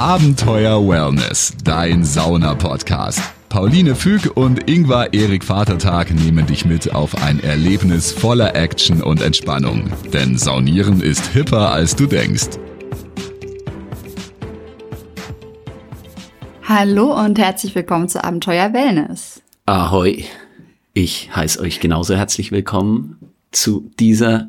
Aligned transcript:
Abenteuer 0.00 0.88
Wellness, 0.88 1.52
dein 1.62 2.06
Sauna-Podcast. 2.06 3.20
Pauline 3.50 3.94
Füg 3.94 4.34
und 4.34 4.66
Ingvar 4.66 5.12
Erik 5.12 5.44
Vatertag 5.44 6.10
nehmen 6.10 6.46
dich 6.46 6.64
mit 6.64 6.94
auf 6.94 7.22
ein 7.22 7.38
Erlebnis 7.40 8.10
voller 8.10 8.56
Action 8.56 9.02
und 9.02 9.20
Entspannung. 9.20 9.92
Denn 10.10 10.38
Saunieren 10.38 11.02
ist 11.02 11.26
hipper, 11.34 11.70
als 11.70 11.96
du 11.96 12.06
denkst. 12.06 12.48
Hallo 16.62 17.22
und 17.22 17.38
herzlich 17.38 17.74
willkommen 17.74 18.08
zu 18.08 18.24
Abenteuer 18.24 18.72
Wellness. 18.72 19.42
Ahoi. 19.66 20.24
Ich 20.94 21.28
heiße 21.36 21.60
euch 21.60 21.78
genauso 21.78 22.16
herzlich 22.16 22.52
willkommen 22.52 23.18
zu 23.52 23.90
dieser, 24.00 24.48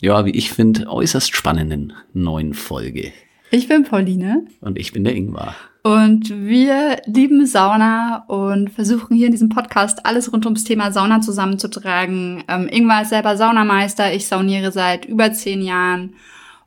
ja, 0.00 0.24
wie 0.24 0.30
ich 0.30 0.50
finde, 0.52 0.88
äußerst 0.88 1.36
spannenden 1.36 1.92
neuen 2.14 2.54
Folge. 2.54 3.12
Ich 3.50 3.68
bin 3.68 3.84
Pauline. 3.84 4.46
Und 4.60 4.78
ich 4.78 4.92
bin 4.92 5.04
der 5.04 5.14
Ingvar. 5.14 5.54
Und 5.82 6.30
wir 6.30 7.00
lieben 7.06 7.46
Sauna 7.46 8.24
und 8.26 8.70
versuchen 8.70 9.16
hier 9.16 9.26
in 9.26 9.32
diesem 9.32 9.50
Podcast 9.50 10.04
alles 10.04 10.32
rund 10.32 10.44
ums 10.44 10.64
Thema 10.64 10.90
Sauna 10.90 11.20
zusammenzutragen. 11.20 12.42
Ähm, 12.48 12.68
Ingvar 12.68 13.02
ist 13.02 13.10
selber 13.10 13.36
Saunameister. 13.36 14.12
Ich 14.12 14.26
sauniere 14.26 14.72
seit 14.72 15.04
über 15.04 15.32
zehn 15.32 15.62
Jahren. 15.62 16.14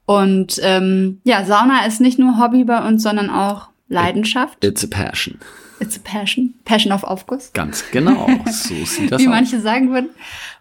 Und 0.06 0.60
ähm, 0.64 1.20
ja, 1.26 1.44
Sauna 1.44 1.86
ist 1.86 2.00
nicht 2.00 2.18
nur 2.18 2.40
Hobby 2.40 2.64
bei 2.64 2.88
uns, 2.88 3.04
sondern 3.04 3.30
auch 3.30 3.68
Leidenschaft. 3.90 4.64
It's 4.64 4.86
a 4.86 4.88
passion. 4.88 5.38
It's 5.82 5.98
a 5.98 6.02
passion. 6.04 6.54
Passion 6.64 6.94
auf 6.94 7.04
Aufguss. 7.04 7.52
Ganz 7.54 7.84
genau. 7.92 8.28
So 8.48 8.74
sieht 8.86 9.12
das 9.12 9.22
Wie 9.22 9.28
aus. 9.28 9.32
manche 9.32 9.60
sagen 9.60 9.92
würden. 9.92 10.10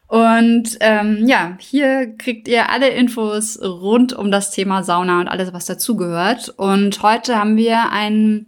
Und 0.09 0.79
ähm, 0.81 1.27
ja, 1.27 1.57
hier 1.61 2.15
kriegt 2.17 2.49
ihr 2.49 2.71
alle 2.71 2.89
Infos 2.89 3.61
rund 3.63 4.15
um 4.15 4.31
das 4.31 4.51
Thema 4.51 4.83
Sauna 4.83 5.21
und 5.21 5.29
alles, 5.29 5.53
was 5.53 5.67
dazugehört. 5.67 6.49
Und 6.57 7.03
heute 7.03 7.39
haben 7.39 7.57
wir 7.59 7.93
ein 7.93 8.47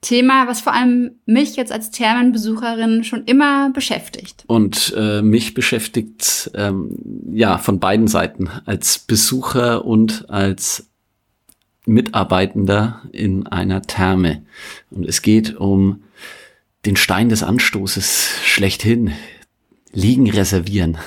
Thema, 0.00 0.46
was 0.46 0.62
vor 0.62 0.72
allem 0.72 1.12
mich 1.26 1.56
jetzt 1.56 1.72
als 1.72 1.90
Thermenbesucherin 1.90 3.04
schon 3.04 3.24
immer 3.24 3.70
beschäftigt. 3.70 4.44
Und 4.46 4.94
äh, 4.96 5.20
mich 5.20 5.54
beschäftigt 5.54 6.50
ähm, 6.54 6.96
ja 7.32 7.58
von 7.58 7.80
beiden 7.80 8.08
Seiten 8.08 8.48
als 8.64 8.98
Besucher 8.98 9.84
und 9.84 10.30
als 10.30 10.88
Mitarbeitender 11.86 13.02
in 13.12 13.46
einer 13.46 13.82
Therme. 13.82 14.42
Und 14.90 15.06
es 15.06 15.20
geht 15.20 15.56
um 15.56 16.02
den 16.86 16.96
Stein 16.96 17.28
des 17.28 17.42
Anstoßes 17.42 18.30
schlechthin. 18.42 19.12
Liegen 19.94 20.28
reservieren. 20.30 20.98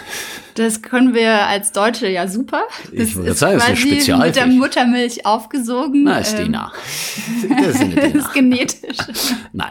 Das 0.55 0.81
können 0.81 1.13
wir 1.13 1.45
als 1.47 1.71
Deutsche 1.71 2.07
ja 2.07 2.27
super. 2.27 2.63
Das 2.85 3.09
Ich 3.09 3.13
sagen, 3.13 3.25
das 3.27 3.35
ist 3.35 3.43
ein 3.43 3.57
quasi 3.59 3.75
Spezialfach. 3.75 4.25
mit 4.25 4.35
der 4.35 4.47
Muttermilch 4.47 5.25
aufgesogen. 5.25 6.03
Na, 6.05 6.17
ist 6.17 6.33
Ähm, 6.33 6.45
Dena. 6.45 6.71
Das 7.61 7.75
ist 7.75 7.81
Dena. 7.81 8.01
ist 8.01 8.33
genetisch. 8.33 8.97
Nein. 9.53 9.69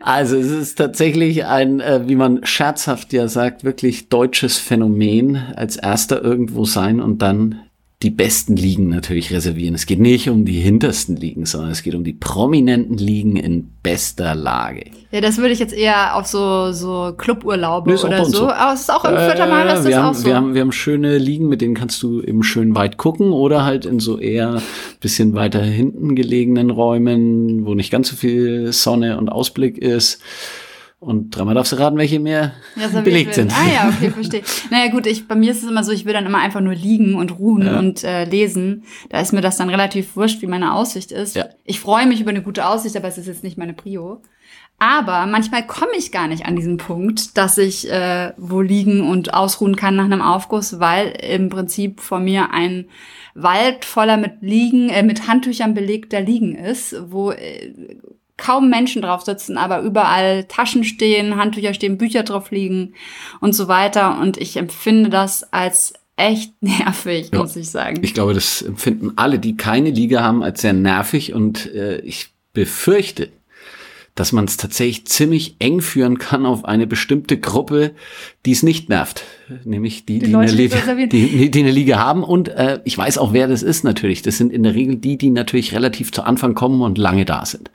Also 0.00 0.36
es 0.38 0.50
ist 0.50 0.76
tatsächlich 0.76 1.44
ein, 1.44 1.80
äh, 1.80 2.08
wie 2.08 2.14
man 2.16 2.46
scherzhaft 2.46 3.12
ja 3.12 3.28
sagt, 3.28 3.62
wirklich 3.64 4.08
deutsches 4.08 4.56
Phänomen. 4.56 5.36
Als 5.54 5.76
erster 5.76 6.22
irgendwo 6.22 6.64
sein 6.64 7.00
und 7.00 7.20
dann 7.20 7.60
die 8.04 8.10
besten 8.10 8.54
Ligen 8.54 8.90
natürlich 8.90 9.32
reservieren. 9.32 9.74
Es 9.74 9.84
geht 9.84 9.98
nicht 9.98 10.30
um 10.30 10.44
die 10.44 10.60
hintersten 10.60 11.16
Ligen, 11.16 11.46
sondern 11.46 11.72
es 11.72 11.82
geht 11.82 11.96
um 11.96 12.04
die 12.04 12.12
prominenten 12.12 12.96
Ligen 12.96 13.34
in 13.34 13.70
bester 13.82 14.36
Lage. 14.36 14.84
Ja, 15.10 15.20
das 15.20 15.38
würde 15.38 15.52
ich 15.52 15.58
jetzt 15.58 15.74
eher 15.74 16.14
auf 16.14 16.28
so, 16.28 16.70
so 16.70 17.12
Cluburlaube 17.16 17.90
Nee, 17.90 17.96
auch 17.98 18.04
oder 18.04 18.24
so. 18.24 18.30
so. 18.30 18.50
Aber 18.50 18.72
es 18.72 18.82
ist 18.82 18.90
auch 18.92 19.04
im 19.04 19.16
vierten 19.16 19.50
Mal, 19.50 19.66
ist 19.66 19.78
das 19.78 19.86
Äh, 19.86 19.88
wir, 19.88 19.98
auch 19.98 20.02
haben, 20.04 20.14
so. 20.14 20.26
wir, 20.26 20.36
haben, 20.36 20.54
wir 20.54 20.60
haben 20.60 20.70
schöne 20.70 21.18
Ligen, 21.18 21.48
mit 21.48 21.60
denen 21.60 21.74
kannst 21.74 22.00
du 22.04 22.22
eben 22.22 22.44
schön 22.44 22.76
weit 22.76 22.98
gucken 22.98 23.32
oder 23.32 23.64
halt 23.64 23.84
in 23.84 23.98
so 23.98 24.16
eher 24.16 24.62
bisschen 25.00 25.34
weiter 25.34 25.60
hinten 25.60 26.14
gelegenen 26.14 26.70
Räumen, 26.70 27.66
wo 27.66 27.74
nicht 27.74 27.90
ganz 27.90 28.10
so 28.10 28.16
viel 28.16 28.72
Sonne 28.72 29.18
und 29.18 29.28
Ausblick 29.28 29.76
ist. 29.76 30.20
Und 31.00 31.30
dreimal 31.30 31.54
darfst 31.54 31.70
du 31.70 31.76
raten, 31.76 31.96
welche 31.96 32.18
mehr 32.18 32.54
reserviert 32.76 33.04
belegt 33.04 33.34
sind. 33.34 33.52
Ah 33.52 33.68
ja, 33.72 33.88
okay, 33.88 34.10
verstehe. 34.10 34.42
Naja 34.70 34.90
gut, 34.90 35.06
ich, 35.06 35.28
bei 35.28 35.36
mir 35.36 35.52
ist 35.52 35.62
es 35.62 35.70
immer 35.70 35.84
so, 35.84 35.92
ich 35.92 36.04
will 36.04 36.12
dann 36.12 36.26
immer 36.26 36.38
einfach 36.38 36.60
nur 36.60 36.74
liegen 36.74 37.14
und 37.14 37.38
ruhen 37.38 37.62
Ja. 37.66 37.78
und 37.78 38.02
äh, 38.02 38.24
lesen. 38.24 38.82
Da 39.08 39.20
ist 39.20 39.32
mir 39.32 39.40
das 39.40 39.56
dann 39.56 39.70
relativ 39.70 40.16
wurscht, 40.16 40.42
wie 40.42 40.48
meine 40.48 40.74
Aussicht 40.74 41.12
ist. 41.12 41.36
Ja. 41.36 41.46
Ich 41.64 41.78
freue 41.78 42.06
mich 42.06 42.20
über 42.20 42.30
eine 42.30 42.42
gute 42.42 42.66
Aussicht, 42.66 42.96
aber 42.96 43.06
es 43.06 43.16
ist 43.16 43.28
jetzt 43.28 43.44
nicht 43.44 43.56
meine 43.56 43.74
Prio. 43.74 44.22
Aber 44.80 45.26
manchmal 45.26 45.66
komme 45.66 45.92
ich 45.96 46.10
gar 46.10 46.26
nicht 46.26 46.46
an 46.46 46.56
diesen 46.56 46.78
Punkt, 46.78 47.36
dass 47.36 47.58
ich 47.58 47.88
äh, 47.90 48.32
wo 48.36 48.60
liegen 48.60 49.08
und 49.08 49.34
ausruhen 49.34 49.76
kann 49.76 49.94
nach 49.96 50.04
einem 50.04 50.22
Aufguss, 50.22 50.80
weil 50.80 51.08
im 51.22 51.48
Prinzip 51.48 52.00
vor 52.00 52.18
mir 52.18 52.52
ein 52.52 52.86
Wald 53.34 53.84
voller 53.84 54.16
mit 54.16 54.34
Liegen, 54.40 54.88
äh, 54.88 55.02
mit 55.04 55.28
Handtüchern 55.28 55.74
belegter 55.74 56.20
Liegen 56.20 56.56
ist, 56.56 56.96
wo 57.08 57.30
äh, 57.32 57.72
kaum 58.38 58.70
Menschen 58.70 59.02
drauf 59.02 59.22
sitzen, 59.22 59.58
aber 59.58 59.80
überall 59.82 60.44
Taschen 60.44 60.84
stehen, 60.84 61.36
Handtücher 61.36 61.74
stehen, 61.74 61.98
Bücher 61.98 62.22
drauf 62.22 62.50
liegen 62.50 62.94
und 63.40 63.54
so 63.54 63.68
weiter. 63.68 64.18
Und 64.18 64.38
ich 64.38 64.56
empfinde 64.56 65.10
das 65.10 65.52
als 65.52 65.92
echt 66.16 66.52
nervig, 66.62 67.30
Ja. 67.32 67.40
muss 67.40 67.54
ich 67.56 67.68
sagen. 67.70 67.98
Ich 68.02 68.14
glaube, 68.14 68.32
das 68.32 68.62
empfinden 68.62 69.12
alle, 69.16 69.38
die 69.38 69.56
keine 69.56 69.90
Liga 69.90 70.22
haben, 70.22 70.42
als 70.42 70.62
sehr 70.62 70.72
nervig 70.72 71.34
und 71.34 71.66
äh, 71.74 71.98
ich 71.98 72.30
befürchte, 72.54 73.28
dass 74.18 74.32
man 74.32 74.44
es 74.46 74.56
tatsächlich 74.56 75.04
ziemlich 75.06 75.56
eng 75.60 75.80
führen 75.80 76.18
kann 76.18 76.44
auf 76.46 76.64
eine 76.64 76.86
bestimmte 76.86 77.38
Gruppe, 77.38 77.92
die 78.46 78.52
es 78.52 78.62
nicht 78.62 78.88
nervt. 78.88 79.22
Nämlich 79.64 80.04
die, 80.06 80.18
Die 80.18 80.26
die, 80.26 80.34
eine, 80.36 80.50
Liga, 80.50 80.76
die, 81.06 81.50
die 81.50 81.60
eine 81.60 81.70
Liga 81.70 81.98
haben. 81.98 82.22
Und 82.24 82.48
äh, 82.48 82.80
ich 82.84 82.98
weiß 82.98 83.18
auch, 83.18 83.32
wer 83.32 83.46
das 83.48 83.62
ist 83.62 83.84
natürlich. 83.84 84.22
Das 84.22 84.36
sind 84.38 84.52
in 84.52 84.62
der 84.62 84.74
Regel 84.74 84.96
die, 84.96 85.16
die 85.18 85.30
natürlich 85.30 85.74
relativ 85.74 86.10
zu 86.12 86.22
Anfang 86.22 86.54
kommen 86.54 86.82
und 86.82 86.98
lange 86.98 87.24
da 87.24 87.44
sind. 87.46 87.70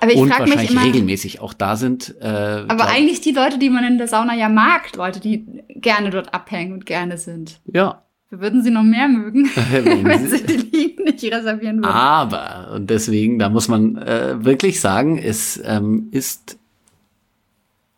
Aber 0.00 0.12
ich 0.12 0.18
und 0.18 0.28
frag 0.28 0.40
mich 0.42 0.50
wahrscheinlich 0.50 0.70
immer- 0.72 0.84
regelmäßig 0.84 1.40
auch 1.40 1.52
da 1.54 1.76
sind. 1.76 2.14
Äh, 2.20 2.26
aber 2.26 2.66
glaub- 2.76 2.88
eigentlich 2.94 3.20
die 3.20 3.32
Leute, 3.32 3.58
die 3.58 3.70
man 3.70 3.84
in 3.84 3.98
der 3.98 4.08
Sauna 4.08 4.36
ja 4.36 4.48
mag, 4.48 4.94
Leute, 4.96 5.20
die 5.20 5.44
gerne 5.76 6.10
dort 6.10 6.32
abhängen 6.32 6.72
und 6.72 6.86
gerne 6.86 7.18
sind. 7.18 7.60
Ja, 7.72 8.02
Wir 8.30 8.40
würden 8.40 8.62
sie 8.62 8.70
noch 8.70 8.82
mehr 8.84 9.08
mögen, 9.08 9.48
Wenn 10.04 10.28
sie- 10.28 10.44
die 10.44 10.56
Liegen 10.76 10.97
nicht 11.10 11.24
reservieren 11.32 11.78
würden. 11.78 11.92
Aber, 11.92 12.72
und 12.74 12.90
deswegen, 12.90 13.38
da 13.38 13.48
muss 13.48 13.68
man 13.68 13.96
äh, 13.96 14.44
wirklich 14.44 14.80
sagen, 14.80 15.18
es 15.18 15.60
ähm, 15.64 16.08
ist 16.10 16.58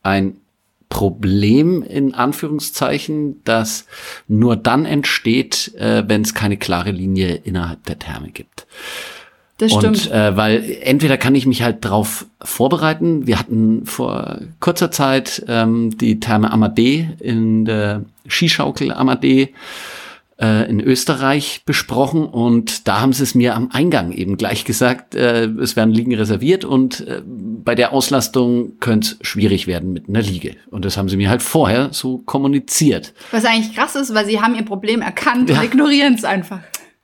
ein 0.02 0.36
Problem 0.88 1.82
in 1.82 2.14
Anführungszeichen, 2.14 3.42
das 3.44 3.86
nur 4.26 4.56
dann 4.56 4.84
entsteht, 4.84 5.74
äh, 5.76 6.02
wenn 6.06 6.22
es 6.22 6.34
keine 6.34 6.56
klare 6.56 6.90
Linie 6.90 7.36
innerhalb 7.36 7.84
der 7.86 7.98
Therme 7.98 8.30
gibt. 8.30 8.66
Das 9.58 9.72
Und 9.72 9.98
stimmt. 9.98 10.10
äh, 10.10 10.36
weil 10.36 10.78
entweder 10.80 11.18
kann 11.18 11.34
ich 11.34 11.46
mich 11.46 11.62
halt 11.62 11.84
drauf 11.84 12.26
vorbereiten. 12.42 13.26
Wir 13.26 13.38
hatten 13.38 13.84
vor 13.84 14.40
kurzer 14.58 14.90
Zeit 14.90 15.44
ähm, 15.48 15.96
die 15.98 16.18
Therme 16.18 16.50
Amadee 16.50 17.10
in 17.20 17.66
der 17.66 18.04
Skischaukel 18.26 18.90
Amadee 18.90 19.52
äh, 20.40 20.68
in 20.70 20.80
Österreich 20.80 21.62
besprochen 21.66 22.24
und 22.24 22.88
da 22.88 23.00
haben 23.00 23.12
sie 23.12 23.22
es 23.22 23.34
mir 23.34 23.54
am 23.54 23.70
Eingang 23.72 24.12
eben 24.12 24.36
gleich 24.36 24.64
gesagt, 24.64 25.14
äh, 25.14 25.44
es 25.44 25.76
werden 25.76 25.92
Liegen 25.92 26.14
reserviert 26.14 26.64
und 26.64 27.06
äh, 27.06 27.22
bei 27.26 27.74
der 27.74 27.92
Auslastung 27.92 28.78
könnte 28.80 29.16
es 29.20 29.26
schwierig 29.26 29.66
werden 29.66 29.92
mit 29.92 30.08
einer 30.08 30.22
Liege. 30.22 30.56
Und 30.70 30.84
das 30.84 30.96
haben 30.96 31.08
sie 31.08 31.16
mir 31.16 31.28
halt 31.28 31.42
vorher 31.42 31.90
so 31.92 32.18
kommuniziert. 32.18 33.12
Was 33.30 33.44
eigentlich 33.44 33.74
krass 33.74 33.94
ist, 33.96 34.14
weil 34.14 34.26
sie 34.26 34.40
haben 34.40 34.54
ihr 34.54 34.64
Problem 34.64 35.02
erkannt 35.02 35.50
Ja. 35.50 35.58
und 35.58 35.64
ignorieren 35.66 36.14
es 36.14 36.24
einfach. 36.24 36.60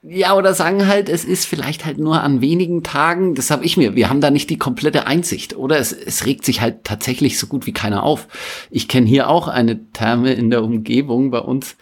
Ja, 0.09 0.37
oder 0.37 0.55
sagen 0.55 0.87
halt, 0.87 1.09
es 1.09 1.25
ist 1.25 1.47
vielleicht 1.47 1.85
halt 1.85 1.99
nur 1.99 2.23
an 2.23 2.41
wenigen 2.41 2.85
Tagen, 2.85 3.35
das 3.35 3.51
habe 3.51 3.65
ich 3.65 3.77
mir, 3.77 3.97
wir 3.97 4.09
haben 4.09 4.21
da 4.21 4.31
nicht 4.31 4.49
die 4.51 4.57
komplette 4.57 5.05
Einsicht. 5.05 5.57
Oder 5.57 5.79
es, 5.79 5.91
es 5.91 6.27
regt 6.27 6.45
sich 6.45 6.61
halt 6.61 6.85
tatsächlich 6.85 7.41
so 7.41 7.49
gut 7.49 7.67
wie 7.67 7.73
keiner 7.73 8.05
auf. 8.05 8.29
Ich 8.71 8.87
kenne 8.87 9.09
hier 9.09 9.29
auch 9.29 9.49
eine 9.49 9.91
Therme 9.93 10.33
in 10.33 10.51
der 10.51 10.63
Umgebung 10.63 11.33
bei 11.33 11.41
uns. 11.41 11.77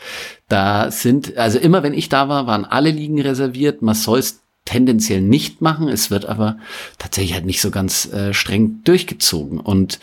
Da 0.49 0.91
sind, 0.91 1.37
also 1.37 1.59
immer 1.59 1.83
wenn 1.83 1.93
ich 1.93 2.09
da 2.09 2.31
war, 2.31 2.47
waren 2.47 2.65
alle 2.65 2.91
Liegen 2.91 3.21
reserviert. 3.21 3.83
Man 3.83 3.95
soll 3.95 4.21
es 4.21 4.41
tendenziell 4.65 5.21
nicht 5.21 5.61
machen. 5.61 5.89
Es 5.89 6.11
wird 6.11 6.25
aber 6.25 6.57
tatsächlich 6.97 7.35
halt 7.35 7.45
nicht 7.45 7.61
so 7.61 7.71
ganz 7.71 8.11
äh, 8.11 8.33
streng 8.33 8.81
durchgezogen. 8.85 9.61
Und 9.61 9.99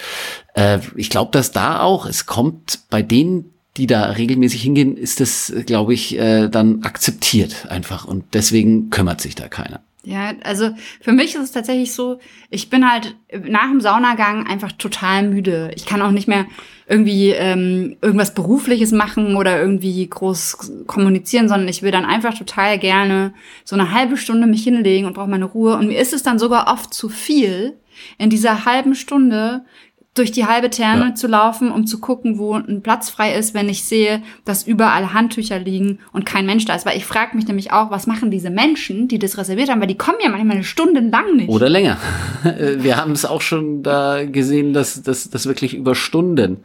äh, 0.53 0.77
ich 0.95 1.09
glaube, 1.09 1.31
dass 1.31 1.51
da 1.51 1.79
auch, 1.79 2.05
es 2.05 2.27
kommt 2.27 2.81
bei 2.91 3.01
denen, 3.01 3.51
die 3.77 3.87
da 3.87 4.03
regelmäßig 4.11 4.61
hingehen, 4.61 4.97
ist 4.97 5.19
das, 5.19 5.53
glaube 5.65 5.93
ich, 5.93 6.17
äh, 6.17 6.49
dann 6.49 6.83
akzeptiert 6.83 7.67
einfach. 7.69 8.05
Und 8.05 8.25
deswegen 8.33 8.89
kümmert 8.89 9.21
sich 9.21 9.35
da 9.35 9.47
keiner. 9.47 9.81
Ja, 10.03 10.33
also 10.43 10.71
für 10.99 11.11
mich 11.11 11.35
ist 11.35 11.43
es 11.43 11.51
tatsächlich 11.51 11.93
so, 11.93 12.19
ich 12.49 12.71
bin 12.71 12.89
halt 12.89 13.15
nach 13.47 13.69
dem 13.69 13.81
Saunagang 13.81 14.47
einfach 14.47 14.71
total 14.71 15.29
müde. 15.29 15.71
Ich 15.75 15.85
kann 15.85 16.01
auch 16.01 16.09
nicht 16.09 16.27
mehr 16.27 16.47
irgendwie 16.87 17.29
ähm, 17.29 17.97
irgendwas 18.01 18.33
Berufliches 18.33 18.91
machen 18.91 19.35
oder 19.35 19.61
irgendwie 19.61 20.07
groß 20.07 20.85
kommunizieren, 20.87 21.47
sondern 21.47 21.67
ich 21.67 21.83
will 21.83 21.91
dann 21.91 22.03
einfach 22.03 22.35
total 22.35 22.79
gerne 22.79 23.33
so 23.63 23.75
eine 23.75 23.91
halbe 23.91 24.17
Stunde 24.17 24.47
mich 24.47 24.63
hinlegen 24.63 25.05
und 25.05 25.13
brauche 25.13 25.29
meine 25.29 25.45
Ruhe. 25.45 25.77
Und 25.77 25.87
mir 25.87 25.99
ist 25.99 26.13
es 26.13 26.23
dann 26.23 26.39
sogar 26.39 26.67
oft 26.67 26.93
zu 26.95 27.07
viel, 27.07 27.77
in 28.17 28.31
dieser 28.31 28.65
halben 28.65 28.95
Stunde 28.95 29.63
durch 30.13 30.31
die 30.33 30.45
halbe 30.45 30.69
Therme 30.69 31.05
Ja. 31.09 31.15
zu 31.15 31.27
laufen, 31.27 31.71
um 31.71 31.87
zu 31.87 31.99
gucken, 31.99 32.37
wo 32.37 32.53
ein 32.55 32.81
Platz 32.81 33.09
frei 33.09 33.33
ist, 33.33 33.53
wenn 33.53 33.69
ich 33.69 33.85
sehe, 33.85 34.21
dass 34.43 34.67
überall 34.67 35.13
Handtücher 35.13 35.57
liegen 35.57 35.99
und 36.11 36.25
kein 36.25 36.45
Mensch 36.45 36.65
da 36.65 36.75
ist. 36.75 36.85
Weil 36.85 36.97
ich 36.97 37.05
frage 37.05 37.35
mich 37.37 37.47
nämlich 37.47 37.71
auch, 37.71 37.91
was 37.91 38.07
machen 38.07 38.29
diese 38.29 38.49
Menschen, 38.49 39.07
die 39.07 39.19
das 39.19 39.37
reserviert 39.37 39.69
haben, 39.69 39.79
weil 39.79 39.87
die 39.87 39.97
kommen 39.97 40.17
ja 40.21 40.29
manchmal 40.29 40.57
eine 40.57 40.65
Stunde 40.65 40.99
lang 40.99 41.37
nicht. 41.37 41.49
Oder 41.49 41.69
länger. 41.69 41.97
Wir 42.77 42.97
haben 42.97 43.13
es 43.13 43.23
auch 43.25 43.41
schon 43.41 43.83
da 43.83 44.25
gesehen, 44.25 44.73
dass 44.73 45.01
dass 45.01 45.29
dass 45.29 45.45
wirklich 45.45 45.73
über 45.75 45.95
Stunden 45.95 46.57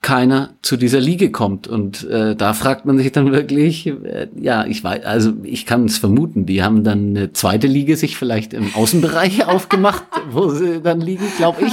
keiner 0.00 0.50
zu 0.62 0.76
dieser 0.76 1.00
Liege 1.00 1.32
kommt. 1.32 1.66
Und 1.66 2.08
äh, 2.08 2.36
da 2.36 2.54
fragt 2.54 2.86
man 2.86 2.98
sich 2.98 3.10
dann 3.10 3.32
wirklich, 3.32 3.88
äh, 3.88 4.28
ja, 4.40 4.64
ich 4.64 4.84
weiß, 4.84 5.04
also 5.04 5.32
ich 5.42 5.66
kann 5.66 5.86
es 5.86 5.98
vermuten, 5.98 6.46
die 6.46 6.62
haben 6.62 6.84
dann 6.84 7.16
eine 7.16 7.32
zweite 7.32 7.66
Liege 7.66 7.96
sich 7.96 8.16
vielleicht 8.16 8.54
im 8.54 8.72
Außenbereich 8.74 9.46
aufgemacht, 9.48 10.04
wo 10.30 10.50
sie 10.50 10.80
dann 10.80 11.00
liegen, 11.00 11.24
glaube 11.36 11.64
ich. 11.66 11.72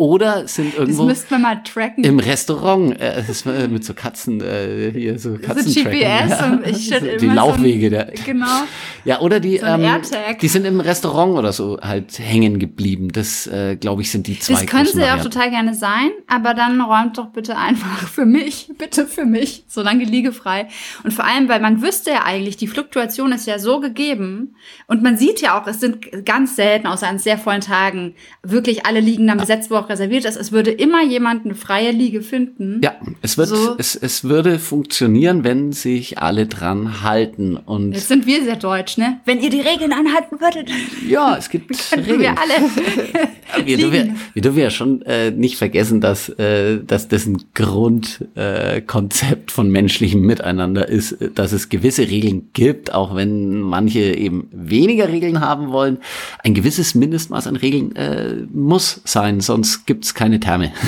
Oder 0.00 0.48
sind 0.48 0.72
das 0.72 0.78
irgendwo 0.78 1.04
müssten 1.04 1.30
wir 1.30 1.38
mal 1.38 1.62
tracken. 1.62 2.04
im 2.04 2.18
Restaurant, 2.20 2.98
äh, 2.98 3.16
das 3.16 3.28
ist, 3.28 3.44
äh, 3.44 3.68
mit 3.68 3.84
so 3.84 3.92
Katzen, 3.92 4.40
äh, 4.40 4.90
hier 4.94 5.18
so 5.18 5.30
so 5.30 5.38
Katzentracken. 5.38 5.92
GPS 5.92 6.30
ja. 6.30 6.46
und 6.46 6.66
ich 6.66 6.86
stelle 6.86 7.16
Die 7.18 7.26
immer 7.26 7.34
Laufwege 7.34 7.86
so 7.86 7.90
der. 7.90 8.08
ein, 8.08 8.14
Genau. 8.24 8.62
Ja, 9.04 9.20
oder 9.20 9.40
die, 9.40 9.58
So 9.58 9.66
ähm, 9.66 10.00
die 10.40 10.48
sind 10.48 10.64
im 10.64 10.80
Restaurant 10.80 11.36
oder 11.36 11.52
so 11.52 11.78
halt 11.82 12.18
hängen 12.18 12.58
geblieben. 12.58 13.10
Das, 13.12 13.46
äh, 13.46 13.76
glaube 13.76 14.00
ich, 14.00 14.10
sind 14.10 14.26
die 14.26 14.38
zwei 14.38 14.54
Das 14.54 14.66
könnte 14.66 15.00
ja 15.00 15.16
auch 15.16 15.22
total 15.22 15.50
gerne 15.50 15.74
sein, 15.74 16.10
aber 16.26 16.54
dann 16.54 16.80
räumt 16.80 17.18
doch 17.18 17.26
bitte 17.26 17.58
einfach 17.58 18.08
für 18.08 18.24
mich, 18.24 18.70
bitte 18.78 19.06
für 19.06 19.26
mich, 19.26 19.64
solange 19.68 20.06
die 20.06 20.10
Liege 20.10 20.32
frei. 20.32 20.68
Und 21.04 21.12
vor 21.12 21.26
allem, 21.26 21.48
weil 21.50 21.60
man 21.60 21.82
wüsste 21.82 22.10
ja 22.10 22.24
eigentlich, 22.24 22.56
die 22.56 22.68
Fluktuation 22.68 23.32
ist 23.32 23.46
ja 23.46 23.58
so 23.58 23.80
gegeben 23.80 24.56
und 24.86 25.02
man 25.02 25.18
sieht 25.18 25.42
ja 25.42 25.60
auch, 25.60 25.66
es 25.66 25.80
sind 25.80 26.24
ganz 26.24 26.56
selten, 26.56 26.86
außer 26.86 27.06
an 27.06 27.18
sehr 27.18 27.36
vollen 27.36 27.60
Tagen, 27.60 28.14
wirklich 28.42 28.86
alle 28.86 29.00
Liegen 29.00 29.26
dann 29.26 29.36
besetzt, 29.36 29.70
wo 29.70 29.76
auch 29.76 29.89
reserviert 29.90 30.24
ist. 30.24 30.36
Es 30.36 30.52
würde 30.52 30.70
immer 30.70 31.04
jemand 31.04 31.44
eine 31.44 31.54
freie 31.54 31.90
Liege 31.90 32.22
finden. 32.22 32.80
Ja, 32.82 32.94
es 33.20 33.36
wird, 33.36 33.48
So. 33.48 33.74
es, 33.78 33.94
es 33.94 34.24
würde 34.24 34.58
funktionieren, 34.58 35.44
wenn 35.44 35.72
sich 35.72 36.18
alle 36.18 36.46
dran 36.46 37.02
halten. 37.02 37.56
Und 37.56 37.92
Jetzt 37.92 38.08
sind 38.08 38.26
wir 38.26 38.42
sehr 38.42 38.56
deutsch, 38.56 38.96
ne? 38.96 39.20
Wenn 39.26 39.40
ihr 39.40 39.50
die 39.50 39.60
Regeln 39.60 39.92
anhalten 39.92 40.40
würdet, 40.40 40.70
ja, 41.08 41.36
es 41.36 41.50
gibt 41.50 41.68
könnten 41.90 42.06
wir 42.06 42.14
Regeln. 42.30 42.36
alle 42.38 43.66
Wir 43.66 43.76
dürfen, 43.76 43.94
ja, 44.08 44.14
wir 44.34 44.42
dürfen 44.42 44.58
ja 44.58 44.70
schon 44.70 45.02
äh, 45.02 45.30
nicht 45.30 45.56
vergessen, 45.56 46.00
dass, 46.00 46.28
äh, 46.30 46.78
dass 46.84 47.08
das 47.08 47.26
ein 47.26 47.42
Grundkonzept 47.54 49.50
äh, 49.50 49.52
von 49.52 49.70
menschlichem 49.70 50.20
Miteinander 50.22 50.88
ist, 50.88 51.12
äh, 51.12 51.30
dass 51.34 51.52
es 51.52 51.68
gewisse 51.68 52.02
Regeln 52.08 52.48
gibt, 52.52 52.94
auch 52.94 53.16
wenn 53.16 53.60
manche 53.60 54.00
eben 54.16 54.48
weniger 54.52 55.08
Regeln 55.08 55.40
haben 55.40 55.70
wollen. 55.72 55.98
Ein 56.44 56.54
gewisses 56.54 56.94
Mindestmaß 56.94 57.46
an 57.46 57.56
Regeln 57.56 57.96
äh, 57.96 58.34
muss 58.52 59.00
sein, 59.04 59.40
sonst 59.40 59.79
gibt's 59.86 60.14
keine 60.14 60.40
Therme. 60.40 60.72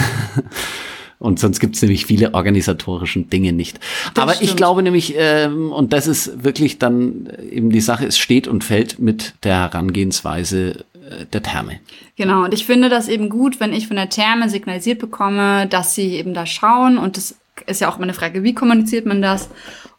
Und 1.23 1.39
sonst 1.39 1.61
gibt's 1.61 1.81
nämlich 1.81 2.07
viele 2.07 2.35
organisatorischen 2.35 3.31
Dinge 3.31 3.53
nicht. 3.53 3.79
Aber 4.19 4.33
ich 4.33 4.39
stimmt. 4.39 4.57
glaube 4.57 4.83
nämlich, 4.83 5.15
ähm, 5.17 5.71
und 5.71 5.93
das 5.93 6.09
ist 6.09 6.43
wirklich 6.43 6.81
dann 6.81 7.27
äh, 7.27 7.45
eben 7.45 7.71
die 7.71 7.81
Sache, 7.81 8.07
es 8.07 8.19
steht 8.19 8.49
und 8.49 8.65
fällt 8.65 8.99
mit 8.99 9.35
der 9.45 9.61
Herangehensweise 9.61 10.85
äh, 10.95 11.27
der 11.33 11.45
Therme. 11.45 11.79
Genau, 12.17 12.43
und 12.43 12.53
ich 12.53 12.67
finde 12.67 12.89
das 12.89 13.07
eben 13.07 13.29
gut, 13.29 13.61
wenn 13.61 13.73
ich 13.73 13.87
von 13.87 13.95
der 13.95 14.09
Therme 14.09 14.49
signalisiert 14.49 14.99
bekomme, 14.99 15.69
dass 15.69 15.95
sie 15.95 16.17
eben 16.17 16.35
da 16.35 16.45
schauen. 16.45 16.99
Und 16.99 17.17
das 17.17 17.37
ist 17.67 17.81
ja 17.81 17.89
auch 17.89 17.97
immer 17.97 18.05
eine 18.05 18.15
Frage, 18.15 18.43
wie 18.43 18.55
kommuniziert 18.55 19.07
man 19.07 19.23
das? 19.23 19.49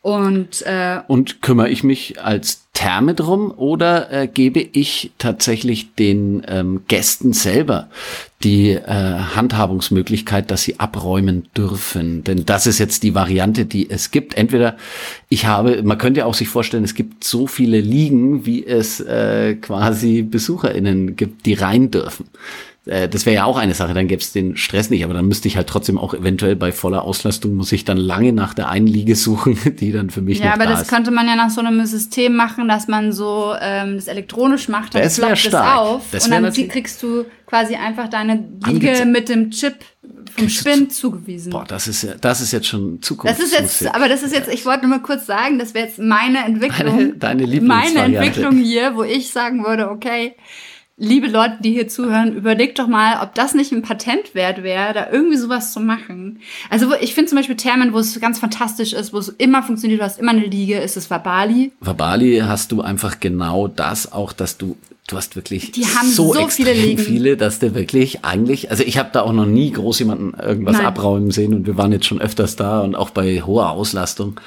Und 0.02 0.62
äh, 0.64 1.00
Und 1.08 1.42
kümmere 1.42 1.70
ich 1.70 1.84
mich 1.84 2.22
als 2.22 2.68
Therme 2.74 3.14
drum 3.14 3.54
oder 3.56 4.12
äh, 4.12 4.28
gebe 4.28 4.60
ich 4.60 5.12
tatsächlich 5.18 5.96
den 5.96 6.44
ähm, 6.48 6.82
Gästen 6.90 7.32
selber 7.32 7.90
die 8.44 8.72
äh, 8.72 8.82
Handhabungsmöglichkeit, 8.84 10.52
dass 10.52 10.64
sie 10.64 10.80
abräumen 10.80 11.48
dürfen? 11.56 12.26
Denn 12.26 12.46
das 12.46 12.68
ist 12.68 12.80
jetzt 12.80 13.04
die 13.04 13.16
Variante, 13.16 13.66
die 13.66 13.90
es 13.90 14.12
gibt. 14.12 14.36
Entweder 14.36 14.76
ich 15.30 15.46
habe, 15.46 15.84
man 15.84 15.98
könnte 15.98 16.22
ja 16.22 16.26
auch 16.26 16.34
sich 16.34 16.50
vorstellen, 16.50 16.84
es 16.84 16.96
gibt 16.96 17.24
so 17.24 17.48
viele 17.48 17.80
Liegen, 17.80 18.46
wie 18.46 18.66
es 18.66 19.00
äh, 19.00 19.56
quasi 19.56 20.24
BesucherInnen 20.24 21.16
gibt, 21.16 21.46
die 21.46 21.54
rein 21.54 21.92
dürfen. 21.92 22.26
Äh, 22.86 23.08
Das 23.08 23.26
wäre 23.26 23.36
ja 23.36 23.44
auch 23.46 23.58
eine 23.58 23.74
Sache, 23.74 23.94
dann 23.94 24.08
gäbe 24.08 24.22
es 24.22 24.32
den 24.34 24.58
Stress 24.58 24.90
nicht, 24.90 25.04
aber 25.06 25.14
dann 25.14 25.28
müsste 25.28 25.48
ich 25.48 25.56
halt 25.58 25.68
trotzdem 25.68 25.98
auch 25.98 26.14
eventuell 26.14 26.56
bei 26.56 26.72
voller 26.72 27.04
Auslastung, 27.04 27.56
muss 27.56 27.72
ich 27.72 27.86
dann 27.86 27.98
lange 27.98 28.34
nach 28.34 28.54
der 28.54 28.70
einen 28.70 28.88
Liege 28.88 29.16
suchen, 29.16 29.58
die 29.80 29.92
dann 29.92 30.10
für 30.10 30.22
mich 30.22 30.40
ja, 30.40 30.54
aber 30.54 30.66
da 30.66 30.72
das 30.72 30.82
ist. 30.84 30.88
könnte 30.90 31.12
man 31.12 31.28
ja 31.28 31.36
nach 31.36 31.50
so 31.50 31.62
einem 31.62 31.86
System 31.86 32.36
machen, 32.36 32.68
dass 32.68 32.88
man 32.88 33.12
so 33.14 33.54
ähm, 33.62 33.96
das 33.96 34.08
elektronisch 34.08 34.68
macht, 34.68 34.96
dann 34.96 35.02
Das 35.04 35.18
ploppt 35.18 35.46
es 35.48 35.54
auf 35.56 36.02
Das 36.12 36.26
und 36.26 36.32
dann 36.32 36.52
kriegst 36.52 37.02
du 37.04 37.26
quasi 37.46 37.76
einfach 37.76 38.08
deine 38.10 38.44
Liege 38.66 39.06
mit 39.06 39.30
dem 39.30 39.52
Chip 39.52 39.76
vom 40.36 40.50
Spind 40.50 40.92
zugewiesen. 40.92 41.52
Boah, 41.52 41.66
das 41.68 41.88
ist 41.88 42.02
ja, 42.04 42.16
das 42.20 42.42
ist 42.42 42.52
jetzt 42.52 42.68
schon 42.68 43.02
Zukunft. 43.02 43.38
Das 43.38 43.46
ist 43.46 43.58
jetzt, 43.58 43.96
aber 43.96 44.10
das 44.10 44.24
ist 44.24 44.34
jetzt, 44.34 44.52
ich 44.52 44.66
wollte 44.66 44.88
nur 44.88 44.98
mal 44.98 45.04
kurz 45.04 45.26
sagen, 45.28 45.60
das 45.60 45.74
wäre 45.74 45.86
jetzt 45.86 46.00
meine 46.00 46.40
Entwicklung. 46.46 47.14
Deine- 47.20 47.46
deine 47.46 47.62
Meine. 47.62 48.00
Entwicklung 48.18 48.58
hier, 48.58 48.96
wo 48.96 49.04
ich 49.04 49.30
sagen 49.32 49.64
würde, 49.64 49.90
okay, 49.92 50.34
liebe 50.98 51.28
Leute, 51.28 51.58
die 51.62 51.72
hier 51.72 51.88
zuhören, 51.88 52.36
überlegt 52.36 52.78
doch 52.80 52.88
mal, 52.88 53.22
ob 53.24 53.34
das 53.34 53.54
nicht 53.56 53.72
ein 53.72 53.82
Patent 53.82 54.36
wert 54.36 54.64
wäre, 54.64 54.94
da 54.94 55.10
irgendwie 55.12 55.38
sowas 55.38 55.74
zu 55.74 55.80
machen. 55.80 56.40
Also 56.70 56.94
ich 57.02 57.14
finde 57.16 57.30
zum 57.30 57.38
Beispiel 57.38 57.56
Thermen, 57.56 57.94
wo 57.94 58.00
es 58.00 58.20
ganz 58.20 58.40
fantastisch 58.40 58.94
ist, 58.94 59.14
wo 59.14 59.18
es 59.18 59.30
immer 59.30 59.64
funktioniert, 59.64 60.02
du 60.02 60.06
hast 60.06 60.20
immer 60.20 60.32
eine 60.32 60.46
Liege, 60.46 60.78
ist 60.78 60.98
es 60.98 61.10
Wabali. 61.10 61.72
Bei 61.80 61.94
Bali 61.94 62.44
hast 62.46 62.72
du 62.72 62.82
einfach 62.82 63.20
genau 63.20 63.68
das 63.68 64.12
auch, 64.12 64.34
dass 64.34 64.58
du 64.58 64.78
du 65.08 65.18
hast 65.18 65.36
wirklich 65.36 65.72
Die 65.72 65.86
haben 65.86 66.08
so, 66.08 66.34
so 66.34 66.40
extrem 66.40 66.66
viele 66.66 66.74
Liegen. 66.74 67.04
viele, 67.04 67.38
dass 67.38 67.60
der 67.60 67.76
wirklich 67.76 68.24
eigentlich, 68.24 68.72
also 68.72 68.84
ich 68.84 68.98
habe 68.98 69.10
da 69.12 69.22
auch 69.24 69.34
noch 69.34 69.46
nie 69.46 69.72
groß 69.72 70.00
jemanden 70.00 70.34
irgendwas 70.40 70.78
Nein. 70.78 70.86
abräumen 70.86 71.32
sehen 71.32 71.54
und 71.54 71.68
wir 71.68 71.78
waren 71.78 71.92
jetzt 71.92 72.06
schon 72.06 72.22
öfters 72.22 72.56
da 72.56 72.80
und 72.80 72.96
auch 72.96 73.10
bei 73.10 73.42
hoher 73.42 73.72
Auslastung. 73.72 74.40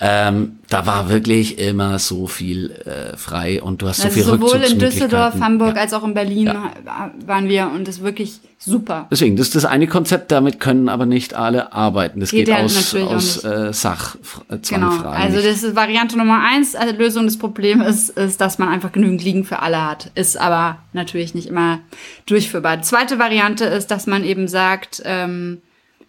Ähm, 0.00 0.60
da 0.68 0.86
war 0.86 1.08
wirklich 1.08 1.58
immer 1.58 1.98
so 1.98 2.28
viel 2.28 2.70
äh, 2.70 3.16
frei 3.16 3.60
und 3.60 3.82
du 3.82 3.88
hast 3.88 3.96
so 3.96 4.04
Also 4.04 4.14
viel 4.14 4.22
sowohl 4.24 4.62
in 4.62 4.78
Düsseldorf. 4.78 5.34
Hamburg 5.40 5.74
Ja. 5.74 5.82
als 5.82 5.92
auch 5.92 6.04
in 6.04 6.14
Berlin 6.14 6.46
Ja. 6.46 7.10
waren 7.26 7.48
wir 7.48 7.68
und 7.74 7.88
das 7.88 7.96
ist 7.96 8.04
wirklich 8.04 8.38
super. 8.58 9.08
Deswegen, 9.10 9.34
das 9.34 9.48
ist 9.48 9.56
das 9.56 9.64
eine 9.64 9.88
Konzept, 9.88 10.30
damit 10.30 10.60
können 10.60 10.88
aber 10.88 11.04
nicht 11.04 11.34
alle 11.34 11.72
arbeiten. 11.72 12.20
Das 12.20 12.30
Geht 12.30 12.46
geht, 12.46 12.54
aus, 12.54 12.94
aus 12.94 13.42
nicht. 13.42 13.44
äh, 13.44 13.48
Genau. 13.48 13.72
Sachzwangfragen. 13.72 15.20
Also 15.22 15.36
das 15.42 15.62
ist 15.64 15.74
Variante 15.74 16.16
Nummer 16.16 16.42
eins. 16.44 16.76
Also 16.76 16.94
Lösung 16.94 17.24
des 17.24 17.36
Problems 17.38 17.84
ist, 17.86 18.10
ist, 18.10 18.40
dass 18.40 18.58
man 18.58 18.68
einfach 18.68 18.92
genügend 18.92 19.24
Liegen 19.24 19.44
für 19.44 19.60
alle 19.62 19.84
hat. 19.84 20.12
Ist 20.14 20.38
aber 20.40 20.78
natürlich 20.92 21.34
nicht 21.34 21.48
immer 21.48 21.80
durchführbar. 22.26 22.76
Die 22.76 22.82
zweite 22.84 23.18
Variante 23.18 23.64
ist, 23.64 23.88
dass 23.90 24.06
man 24.06 24.22
eben 24.24 24.46
sagt, 24.48 25.02
ähm, 25.04 25.58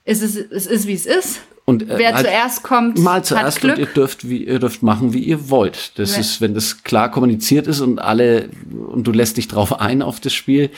es 0.06 0.22
ist, 0.22 0.36
es 0.38 0.68
ist 0.68 0.86
wie 0.88 0.94
es 0.94 1.06
ist. 1.08 1.42
Und, 1.70 1.90
äh, 1.90 1.98
Wer 1.98 2.16
halt 2.16 2.26
zuerst 2.26 2.64
kommt, 2.64 2.98
Mal 3.00 3.16
hat 3.18 3.26
zuerst 3.28 3.64
und 3.64 3.78
ihr 3.78 3.86
dürft, 3.86 4.28
wie, 4.30 4.44
ihr 4.46 4.60
dürft 4.60 4.84
machen, 4.84 5.14
wie 5.14 5.20
ihr 5.24 5.50
wollt. 5.50 5.98
Das 5.98 6.14
Ja. 6.16 6.20
ist, 6.22 6.42
wenn 6.42 6.54
das 6.54 6.84
klar 6.84 7.10
kommuniziert 7.12 7.68
ist 7.68 7.80
und 7.82 8.00
alle, 8.00 8.50
und 8.92 9.06
du 9.08 9.12
lässt 9.12 9.38
dich 9.38 9.48
drauf 9.48 9.80
ein 9.80 10.02
auf 10.02 10.20
das 10.20 10.34
Spiel, 10.34 10.70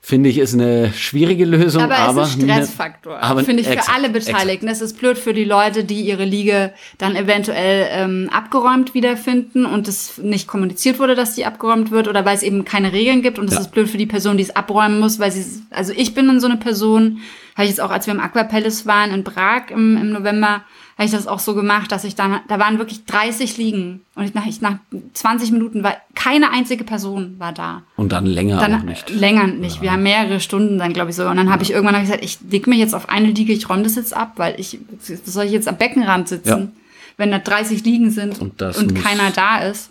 finde 0.00 0.30
ich, 0.30 0.38
ist 0.38 0.54
eine 0.54 0.90
schwierige 0.94 1.44
Lösung. 1.44 1.82
Aber, 1.82 1.98
Aber, 1.98 2.22
es 2.22 2.30
ist 2.30 2.36
ein 2.42 2.48
Stressfaktor, 2.48 3.20
aber- 3.20 3.44
finde 3.44 3.62
ich, 3.62 3.68
für 3.68 3.92
alle 3.92 4.08
Beteiligten. 4.08 4.66
Es 4.68 4.80
ist 4.80 4.98
blöd 4.98 5.18
für 5.18 5.34
die 5.34 5.44
Leute, 5.44 5.84
die 5.84 6.00
ihre 6.00 6.24
Liege 6.24 6.72
dann 6.96 7.14
eventuell 7.14 7.88
ähm, 7.90 8.30
abgeräumt 8.32 8.94
wiederfinden 8.94 9.66
und 9.66 9.86
es 9.86 10.16
nicht 10.16 10.46
kommuniziert 10.46 10.98
wurde, 10.98 11.14
dass 11.14 11.34
die 11.34 11.44
abgeräumt 11.44 11.90
wird 11.90 12.08
oder 12.08 12.24
weil 12.24 12.36
es 12.36 12.42
eben 12.42 12.64
keine 12.64 12.92
Regeln 12.94 13.20
gibt. 13.20 13.38
Und 13.38 13.48
es 13.48 13.54
Ja. 13.54 13.60
ist 13.60 13.72
blöd 13.72 13.88
für 13.88 13.98
die 13.98 14.06
Person, 14.06 14.36
die 14.38 14.44
es 14.44 14.56
abräumen 14.56 14.98
muss, 15.00 15.18
weil 15.18 15.30
sie, 15.32 15.44
also 15.70 15.92
ich 15.94 16.14
bin 16.14 16.26
dann 16.28 16.40
so 16.40 16.46
eine 16.46 16.56
Person, 16.56 17.18
habe 17.58 17.64
ich 17.64 17.70
jetzt 17.70 17.80
auch, 17.80 17.90
als 17.90 18.06
wir 18.06 18.14
im 18.14 18.20
Aqua 18.20 18.44
Palace 18.44 18.86
waren 18.86 19.10
in 19.10 19.24
Prag 19.24 19.70
im, 19.70 19.96
im 19.96 20.12
November, 20.12 20.62
habe 20.96 21.04
ich 21.06 21.10
das 21.10 21.26
auch 21.26 21.38
so 21.38 21.54
gemacht, 21.54 21.92
dass 21.92 22.04
ich 22.04 22.14
dann, 22.16 22.40
da 22.48 22.58
waren 22.58 22.78
wirklich 22.78 23.04
30 23.04 23.56
Liegen 23.56 24.00
und 24.16 24.24
ich 24.24 24.34
nach, 24.34 24.46
ich 24.46 24.60
nach 24.60 24.78
20 25.14 25.52
Minuten 25.52 25.82
war, 25.84 25.96
keine 26.14 26.50
einzige 26.50 26.82
Person 26.84 27.36
war 27.38 27.52
da. 27.52 27.82
Und 27.96 28.10
dann 28.12 28.26
länger 28.26 28.58
Dann 28.58 28.74
auch 28.76 28.82
nicht. 28.82 29.10
länger 29.10 29.46
nicht. 29.46 29.80
Wir 29.82 29.92
haben 29.92 30.02
mehrere 30.02 30.40
Stunden 30.40 30.78
dann, 30.78 30.92
glaube 30.92 31.10
ich, 31.10 31.16
sogar. 31.16 31.30
Und 31.32 31.36
dann 31.36 31.50
habe 31.52 31.62
ich 31.62 31.70
irgendwann 31.72 31.94
hab 31.94 32.02
ich 32.02 32.08
gesagt, 32.08 32.24
ich 32.24 32.38
leg 32.50 32.66
mich 32.66 32.78
jetzt 32.78 32.94
auf 32.94 33.08
eine 33.08 33.28
Liege, 33.28 33.52
ich 33.52 33.68
räume 33.68 33.82
das 33.82 33.94
jetzt 33.96 34.16
ab, 34.16 34.32
weil 34.36 34.58
ich, 34.58 34.78
soll 35.24 35.44
ich 35.44 35.52
jetzt 35.52 35.68
am 35.68 35.76
Beckenrand 35.76 36.28
sitzen, 36.28 36.48
Ja. 36.48 36.68
wenn 37.16 37.30
da 37.30 37.38
30 37.38 37.84
Liegen 37.84 38.10
sind 38.10 38.40
Und 38.40 38.60
und 38.62 38.94
keiner 38.94 39.30
da 39.34 39.58
ist. 39.58 39.90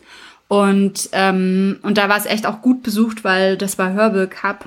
Und, 0.50 1.10
ähm, 1.12 1.78
und 1.84 1.98
da 1.98 2.08
war 2.08 2.18
es 2.18 2.26
echt 2.26 2.46
auch 2.46 2.62
gut 2.62 2.82
besucht, 2.84 3.24
weil 3.26 3.58
das 3.58 3.78
war 3.78 3.92
Herbal 3.94 4.28
Cup. 4.28 4.64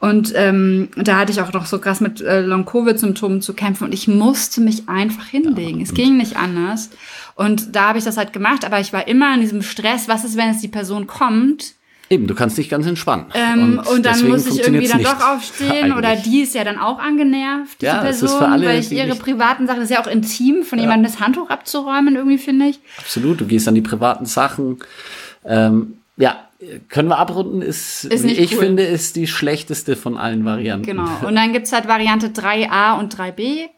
Und 0.00 0.32
ähm, 0.36 0.88
da 0.96 1.18
hatte 1.18 1.32
ich 1.32 1.40
auch 1.40 1.52
noch 1.52 1.66
so 1.66 1.80
krass 1.80 2.00
mit 2.00 2.20
äh, 2.20 2.40
Long-Covid-Symptomen 2.40 3.42
zu 3.42 3.52
kämpfen 3.52 3.84
und 3.84 3.92
ich 3.92 4.06
musste 4.06 4.60
mich 4.60 4.88
einfach 4.88 5.26
hinlegen. 5.26 5.80
es 5.80 5.92
ging 5.92 6.16
nicht 6.16 6.36
anders. 6.36 6.90
Und 7.34 7.74
da 7.74 7.88
habe 7.88 7.98
ich 7.98 8.04
das 8.04 8.16
halt 8.16 8.32
gemacht, 8.32 8.64
aber 8.64 8.78
ich 8.78 8.92
war 8.92 9.08
immer 9.08 9.34
in 9.34 9.40
diesem 9.40 9.62
Stress, 9.62 10.06
was 10.08 10.24
ist, 10.24 10.36
wenn 10.36 10.52
jetzt 10.52 10.62
die 10.62 10.68
Person 10.68 11.06
kommt 11.08 11.74
Eben, 12.10 12.26
du 12.26 12.34
kannst 12.34 12.56
dich 12.56 12.70
ganz 12.70 12.86
entspannen. 12.86 13.26
ähm, 13.34 13.80
und, 13.80 14.06
dann 14.06 14.14
deswegen 14.14 14.30
muss 14.30 14.46
ich 14.46 14.60
irgendwie 14.60 14.88
dann 14.88 15.02
doch 15.02 15.20
aufstehen 15.20 15.92
oder 15.96 16.08
Eigentlich. 16.08 16.22
die 16.22 16.40
ist 16.40 16.54
ja 16.54 16.64
dann 16.64 16.78
auch 16.78 16.98
angenervt, 16.98 17.82
diese 17.82 17.92
Ja, 17.92 18.00
Person, 18.00 18.28
ist 18.28 18.34
für 18.34 18.48
alle, 18.48 18.66
weil 18.66 18.80
ich 18.80 18.90
ihre 18.90 19.14
privaten 19.14 19.66
Sachen, 19.66 19.80
das 19.80 19.90
ist 19.90 19.94
ja 19.94 20.02
auch 20.02 20.06
intim, 20.06 20.62
von 20.62 20.78
jemandem 20.78 21.10
das 21.10 21.20
Handtuch 21.20 21.50
abzuräumen, 21.50 22.16
irgendwie 22.16 22.38
finde 22.38 22.66
ich. 22.66 22.80
Absolut, 22.96 23.40
du 23.42 23.46
gehst 23.46 23.68
an 23.68 23.74
die 23.74 23.82
privaten 23.82 24.24
Sachen. 24.24 24.78
Ähm, 25.44 25.98
ja, 26.16 26.47
können 26.88 27.08
wir 27.08 27.18
abrunden, 27.18 27.62
ist, 27.62 28.04
Ist 28.04 28.24
wie 28.24 28.32
ich 28.32 28.52
cool. 28.52 28.58
finde, 28.58 28.82
ist 28.82 29.14
die 29.14 29.28
schlechteste 29.28 29.94
von 29.94 30.16
allen 30.16 30.44
Varianten. 30.44 30.86
Genau. 30.86 31.08
Und 31.26 31.36
dann 31.36 31.52
gibt's 31.52 31.72
halt 31.72 31.86
Variante 31.86 32.28
3a 32.28 32.98
und 32.98 33.14
3b, 33.14 33.68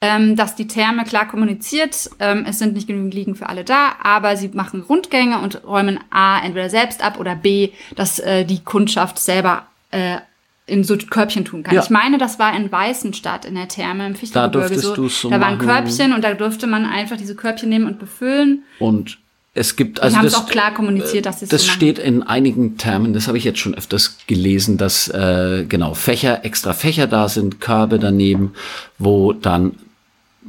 ähm, 0.00 0.36
dass 0.36 0.54
die 0.54 0.66
Therme 0.66 1.04
klar 1.04 1.26
kommuniziert, 1.28 2.08
ähm, 2.20 2.44
es 2.48 2.58
sind 2.58 2.74
nicht 2.74 2.86
genügend 2.86 3.14
Liegen 3.14 3.34
für 3.34 3.48
alle 3.48 3.64
da, 3.64 3.96
aber 4.02 4.36
sie 4.36 4.48
machen 4.48 4.80
Rundgänge 4.80 5.40
und 5.40 5.64
räumen 5.64 5.98
A 6.10 6.40
entweder 6.42 6.70
selbst 6.70 7.02
ab 7.04 7.18
oder 7.18 7.34
B, 7.34 7.70
dass 7.96 8.18
äh, 8.20 8.44
die 8.44 8.60
Kundschaft 8.60 9.18
selber 9.18 9.66
äh, 9.90 10.18
in 10.66 10.84
so 10.84 10.96
Körbchen 10.96 11.44
tun 11.44 11.64
kann. 11.64 11.74
Ja. 11.74 11.82
Ich 11.82 11.90
meine, 11.90 12.16
das 12.16 12.38
war 12.38 12.56
in 12.56 12.70
Weißenstadt 12.70 13.44
in 13.44 13.56
der 13.56 13.68
Therme 13.68 14.06
im 14.06 14.14
Fichtengebirge 14.14 14.68
durftest 14.68 14.94
so. 14.94 15.08
so 15.08 15.30
da 15.30 15.40
waren 15.40 15.56
machen. 15.56 15.66
Körbchen 15.66 16.12
und 16.12 16.22
da 16.22 16.32
durfte 16.34 16.68
man 16.68 16.86
einfach 16.86 17.16
diese 17.16 17.34
Körbchen 17.34 17.68
nehmen 17.68 17.86
und 17.86 17.98
befüllen. 17.98 18.62
Und 18.78 19.18
es 19.60 19.76
gibt, 19.76 19.98
Wir 19.98 20.04
also 20.04 20.16
haben 20.16 20.26
es 20.26 20.32
das, 20.32 20.42
auch 20.42 20.46
klar 20.46 20.72
kommuniziert, 20.72 21.26
dass 21.26 21.42
es 21.42 21.50
das 21.50 21.62
so 21.62 21.70
steht 21.70 21.98
in 21.98 22.22
einigen 22.22 22.78
Termen, 22.78 23.12
das 23.12 23.28
habe 23.28 23.36
ich 23.36 23.44
jetzt 23.44 23.58
schon 23.58 23.74
öfters 23.74 24.16
gelesen, 24.26 24.78
dass 24.78 25.08
äh, 25.08 25.66
genau 25.68 25.92
Fächer, 25.92 26.44
extra 26.44 26.72
Fächer 26.72 27.06
da 27.06 27.28
sind, 27.28 27.60
Körbe 27.60 27.98
daneben, 27.98 28.54
wo 28.98 29.34
dann 29.34 29.74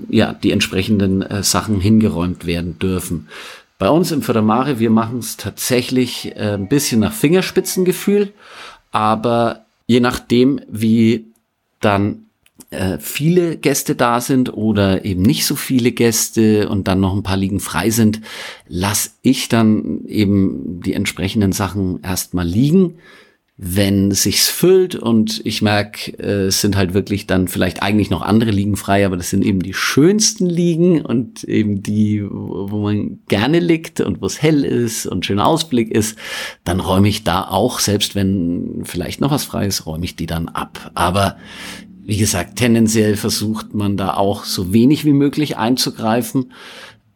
ja 0.09 0.33
die 0.33 0.51
entsprechenden 0.51 1.21
äh, 1.21 1.43
Sachen 1.43 1.81
hingeräumt 1.81 2.45
werden 2.45 2.79
dürfen. 2.79 3.27
Bei 3.77 3.89
uns 3.89 4.11
im 4.11 4.21
Fördermare, 4.21 4.79
wir 4.79 4.89
machen 4.89 5.19
es 5.19 5.35
tatsächlich 5.35 6.31
äh, 6.37 6.53
ein 6.53 6.69
bisschen 6.69 7.01
nach 7.01 7.13
Fingerspitzengefühl, 7.13 8.31
aber 8.91 9.65
je 9.87 9.99
nachdem, 9.99 10.61
wie 10.69 11.25
dann 11.81 12.27
äh, 12.71 12.97
viele 12.99 13.57
Gäste 13.57 13.95
da 13.95 14.21
sind 14.21 14.53
oder 14.53 15.03
eben 15.03 15.21
nicht 15.21 15.45
so 15.45 15.55
viele 15.55 15.91
Gäste 15.91 16.69
und 16.69 16.87
dann 16.87 17.01
noch 17.01 17.13
ein 17.13 17.23
paar 17.23 17.37
Liegen 17.37 17.59
frei 17.59 17.89
sind, 17.89 18.21
lass 18.67 19.17
ich 19.21 19.49
dann 19.49 20.05
eben 20.07 20.79
die 20.81 20.93
entsprechenden 20.93 21.51
Sachen 21.51 22.01
erstmal 22.01 22.47
liegen. 22.47 22.95
Wenn 23.63 24.11
sich's 24.11 24.47
füllt 24.47 24.95
und 24.95 25.41
ich 25.45 25.61
merke, 25.61 26.17
äh, 26.17 26.45
es 26.47 26.61
sind 26.61 26.77
halt 26.77 26.93
wirklich 26.93 27.27
dann 27.27 27.49
vielleicht 27.49 27.83
eigentlich 27.83 28.09
noch 28.09 28.21
andere 28.21 28.51
Liegen 28.51 28.77
frei, 28.77 29.05
aber 29.05 29.17
das 29.17 29.29
sind 29.29 29.43
eben 29.43 29.59
die 29.59 29.73
schönsten 29.73 30.47
Liegen 30.47 31.01
und 31.01 31.43
eben 31.43 31.83
die, 31.83 32.25
wo 32.27 32.79
man 32.79 33.19
gerne 33.27 33.59
liegt 33.59 33.99
und 33.99 34.21
wo 34.21 34.25
es 34.25 34.41
hell 34.41 34.63
ist 34.63 35.05
und 35.05 35.25
schöner 35.25 35.45
Ausblick 35.45 35.91
ist, 35.91 36.17
dann 36.63 36.79
räume 36.79 37.09
ich 37.09 37.25
da 37.25 37.43
auch, 37.43 37.79
selbst 37.79 38.15
wenn 38.15 38.81
vielleicht 38.83 39.19
noch 39.19 39.29
was 39.29 39.43
frei 39.43 39.67
ist, 39.67 39.85
räume 39.85 40.05
ich 40.05 40.15
die 40.15 40.25
dann 40.25 40.47
ab. 40.47 40.89
Aber 40.95 41.35
wie 42.03 42.17
gesagt, 42.17 42.57
tendenziell 42.57 43.15
versucht 43.15 43.73
man 43.73 43.97
da 43.97 44.15
auch 44.15 44.43
so 44.43 44.73
wenig 44.73 45.05
wie 45.05 45.13
möglich 45.13 45.57
einzugreifen. 45.57 46.51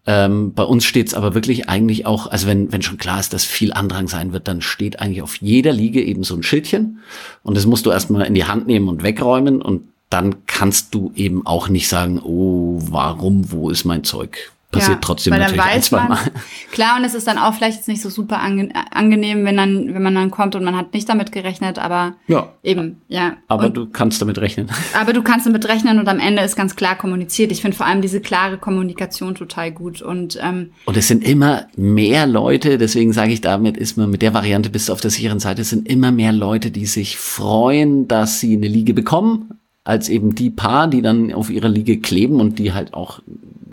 Ähm, 0.08 0.54
bei 0.54 0.64
uns 0.64 0.86
steht's 0.86 1.16
aber 1.16 1.34
wirklich 1.34 1.68
eigentlich 1.68 2.06
auch, 2.06 2.28
also 2.28 2.48
wenn, 2.48 2.72
wenn 2.72 2.84
schon 2.84 2.98
klar 2.98 3.20
ist, 3.20 3.34
dass 3.34 3.44
viel 3.44 3.74
Andrang 3.74 4.08
sein 4.08 4.34
wird, 4.34 4.48
dann 4.48 4.62
steht 4.62 5.00
eigentlich 5.00 5.24
auf 5.24 5.38
jeder 5.38 5.74
Liege 5.74 6.04
eben 6.04 6.24
so 6.24 6.36
ein 6.36 6.44
Schildchen. 6.44 7.00
Und 7.42 7.58
das 7.58 7.66
musst 7.66 7.86
du 7.86 7.92
erstmal 7.92 8.26
in 8.28 8.36
die 8.36 8.46
Hand 8.46 8.68
nehmen 8.68 8.88
und 8.88 9.02
wegräumen. 9.02 9.62
Und 9.62 9.82
dann 10.10 10.46
kannst 10.46 10.94
du 10.94 11.12
eben 11.16 11.46
auch 11.48 11.70
nicht 11.70 11.88
sagen, 11.88 12.20
oh, 12.24 12.80
warum, 12.90 13.52
wo 13.52 13.72
ist 13.72 13.86
mein 13.86 14.04
Zeug? 14.04 14.52
Passiert 14.72 15.02
trotzdem 15.02 15.32
weil 15.32 15.40
dann 15.40 15.52
natürlich 15.56 15.72
ein, 15.72 15.78
weiß 15.78 15.86
zwei 15.86 15.98
man- 16.00 16.10
Mal. 16.10 16.20
Klar, 16.72 16.98
und 16.98 17.06
es 17.06 17.14
ist 17.14 17.28
dann 17.28 17.38
auch 17.38 17.54
vielleicht 17.54 17.78
jetzt 17.78 17.88
nicht 17.88 18.02
so 18.02 18.10
super 18.10 18.42
ange 18.42 18.70
angenehm, 18.92 19.46
wenn 19.46 19.56
dann, 19.56 19.94
wenn 19.94 20.04
man 20.04 20.16
dann 20.16 20.32
kommt 20.32 20.54
und 20.56 20.64
man 20.66 20.76
hat 20.76 20.94
nicht 20.94 21.08
damit 21.08 21.32
gerechnet, 21.32 21.80
aber 21.80 22.16
Ja. 22.28 22.50
eben, 22.64 23.02
ja. 23.08 23.38
Aber 23.48 23.68
und, 23.68 23.78
du 23.78 23.86
kannst 23.86 24.22
damit 24.22 24.38
rechnen. 24.40 24.70
aber 25.00 25.14
du 25.14 25.22
kannst 25.24 25.46
damit 25.46 25.66
rechnen 25.68 26.00
und 26.00 26.08
am 26.10 26.20
Ende 26.20 26.42
ist 26.42 26.56
ganz 26.58 26.76
klar 26.76 26.96
kommuniziert. 26.98 27.52
Ich 27.54 27.62
finde 27.62 27.78
vor 27.78 27.86
allem 27.86 28.02
diese 28.02 28.20
klare 28.20 28.58
Kommunikation 28.58 29.36
total 29.36 29.72
gut 29.72 30.02
und 30.02 30.38
ähm, 30.42 30.72
Und 30.86 30.98
es 30.98 31.08
sind 31.08 31.24
immer 31.24 31.68
mehr 31.78 32.28
Leute, 32.28 32.78
deswegen 32.78 33.14
sage 33.14 33.32
ich, 33.32 33.40
damit 33.42 33.78
ist 33.78 33.98
man 33.98 34.10
mit 34.10 34.22
der 34.22 34.34
Variante 34.34 34.70
bist 34.70 34.90
du 34.90 34.94
auf 34.94 35.00
der 35.00 35.12
sicheren 35.12 35.40
Seite, 35.40 35.62
es 35.62 35.70
sind 35.70 35.88
immer 35.88 36.12
mehr 36.12 36.34
Leute, 36.34 36.72
die 36.72 36.86
sich 36.86 37.18
freuen, 37.18 38.08
dass 38.10 38.40
sie 38.42 38.58
eine 38.58 38.68
Liege 38.68 38.94
bekommen, 38.94 39.52
als 39.86 40.10
eben 40.10 40.34
die 40.36 40.50
paar, 40.50 40.88
die 40.88 41.02
dann 41.04 41.32
auf 41.32 41.50
ihrer 41.52 41.70
Liege 41.70 42.00
kleben 42.00 42.42
und 42.42 42.58
die 42.60 42.74
halt 42.74 42.94
auch 42.96 43.20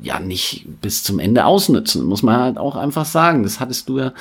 ja 0.03 0.19
nicht 0.21 0.67
bis 0.81 1.03
zum 1.03 1.19
Ende 1.19 1.45
ausnutzen, 1.45 2.05
muss 2.05 2.23
man 2.23 2.39
halt 2.41 2.59
auch 2.59 2.77
einfach 2.77 3.05
sagen. 3.05 3.43
Das 3.43 3.61
hattest 3.61 3.89
du 3.89 3.99
ja 3.99 4.13